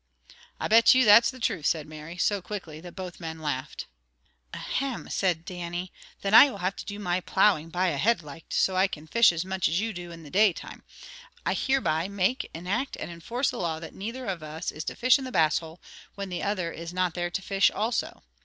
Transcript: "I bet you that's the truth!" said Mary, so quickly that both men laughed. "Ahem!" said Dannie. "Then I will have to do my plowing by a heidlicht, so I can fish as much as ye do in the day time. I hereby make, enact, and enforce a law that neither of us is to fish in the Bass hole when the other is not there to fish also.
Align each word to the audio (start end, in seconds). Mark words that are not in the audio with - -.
"I 0.59 0.67
bet 0.67 0.95
you 0.95 1.05
that's 1.05 1.29
the 1.29 1.39
truth!" 1.39 1.67
said 1.67 1.85
Mary, 1.85 2.17
so 2.17 2.41
quickly 2.41 2.81
that 2.81 2.95
both 2.95 3.19
men 3.19 3.37
laughed. 3.37 3.85
"Ahem!" 4.51 5.07
said 5.11 5.45
Dannie. 5.45 5.93
"Then 6.23 6.33
I 6.33 6.49
will 6.49 6.57
have 6.57 6.75
to 6.77 6.85
do 6.85 6.97
my 6.97 7.19
plowing 7.21 7.69
by 7.69 7.89
a 7.89 7.99
heidlicht, 7.99 8.51
so 8.51 8.75
I 8.75 8.87
can 8.87 9.05
fish 9.05 9.31
as 9.31 9.45
much 9.45 9.69
as 9.69 9.79
ye 9.79 9.93
do 9.93 10.11
in 10.11 10.23
the 10.23 10.31
day 10.31 10.53
time. 10.53 10.83
I 11.45 11.53
hereby 11.53 12.07
make, 12.07 12.49
enact, 12.51 12.95
and 12.97 13.11
enforce 13.11 13.51
a 13.51 13.59
law 13.59 13.79
that 13.79 13.93
neither 13.93 14.25
of 14.25 14.41
us 14.41 14.71
is 14.71 14.83
to 14.85 14.95
fish 14.95 15.19
in 15.19 15.23
the 15.23 15.31
Bass 15.31 15.59
hole 15.59 15.79
when 16.15 16.29
the 16.29 16.41
other 16.41 16.71
is 16.71 16.91
not 16.95 17.13
there 17.13 17.29
to 17.29 17.41
fish 17.43 17.69
also. 17.69 18.23